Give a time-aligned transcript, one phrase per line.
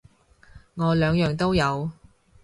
[0.73, 1.91] 我兩樣都有